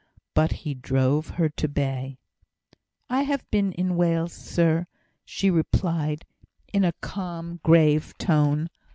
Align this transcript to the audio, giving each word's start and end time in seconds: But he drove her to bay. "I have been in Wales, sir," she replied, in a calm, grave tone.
But 0.33 0.51
he 0.65 0.73
drove 0.73 1.27
her 1.37 1.47
to 1.47 1.67
bay. 1.67 2.17
"I 3.07 3.21
have 3.21 3.47
been 3.51 3.71
in 3.73 3.95
Wales, 3.95 4.33
sir," 4.33 4.87
she 5.25 5.51
replied, 5.51 6.25
in 6.73 6.83
a 6.83 6.91
calm, 7.01 7.59
grave 7.61 8.17
tone. 8.17 8.69